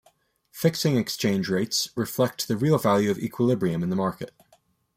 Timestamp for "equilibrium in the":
3.19-3.95